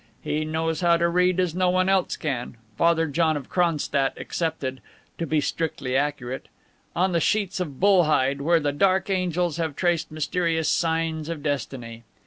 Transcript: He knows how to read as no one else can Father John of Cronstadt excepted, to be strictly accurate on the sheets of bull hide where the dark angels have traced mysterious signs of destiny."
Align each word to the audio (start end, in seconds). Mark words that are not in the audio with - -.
He 0.23 0.45
knows 0.45 0.81
how 0.81 0.97
to 0.97 1.07
read 1.07 1.39
as 1.39 1.53
no 1.53 1.69
one 1.69 1.87
else 1.87 2.17
can 2.17 2.57
Father 2.75 3.05
John 3.05 3.37
of 3.37 3.49
Cronstadt 3.49 4.13
excepted, 4.17 4.81
to 5.19 5.27
be 5.27 5.39
strictly 5.39 5.95
accurate 5.95 6.47
on 6.95 7.11
the 7.11 7.19
sheets 7.19 7.59
of 7.59 7.79
bull 7.79 8.05
hide 8.05 8.41
where 8.41 8.59
the 8.59 8.71
dark 8.73 9.11
angels 9.11 9.57
have 9.57 9.75
traced 9.75 10.11
mysterious 10.11 10.69
signs 10.69 11.29
of 11.29 11.43
destiny." 11.43 12.01